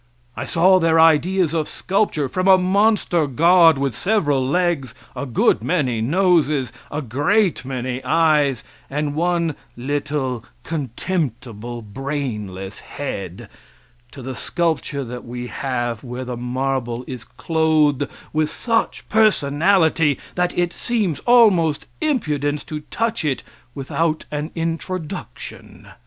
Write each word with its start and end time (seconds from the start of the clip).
I 0.35 0.45
saw 0.45 0.79
their 0.79 0.99
ideas 0.99 1.53
of 1.53 1.67
sculpture, 1.69 2.27
from 2.27 2.47
a 2.47 2.57
monster 2.57 3.27
god 3.27 3.77
with 3.77 3.93
several 3.95 4.43
legs, 4.43 4.95
a 5.15 5.27
good 5.27 5.61
many 5.63 6.01
noses, 6.01 6.73
a 6.89 7.03
great 7.03 7.63
many 7.63 8.03
eyes, 8.03 8.63
and 8.89 9.13
one 9.13 9.53
little, 9.77 10.43
contemptible, 10.63 11.83
brainless 11.83 12.79
head, 12.79 13.47
to 14.11 14.23
the 14.23 14.33
sculpture 14.35 15.03
that 15.03 15.23
we 15.23 15.45
have, 15.49 16.03
where 16.03 16.25
the 16.25 16.35
marble 16.35 17.03
is 17.05 17.23
clothed 17.23 18.07
with 18.33 18.49
such 18.49 19.07
personality 19.07 20.17
that 20.33 20.57
it 20.57 20.73
seems 20.73 21.19
almost 21.27 21.85
impudence 22.01 22.63
to 22.63 22.79
touch 22.89 23.23
it 23.23 23.43
without 23.75 24.25
an 24.31 24.49
introduction. 24.55 25.89